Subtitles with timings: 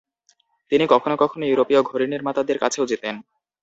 [0.71, 3.15] তিনি কখনো কখনো ইউরোপীয় ঘড়িনির্মাতাদের কাছেও যেতেন।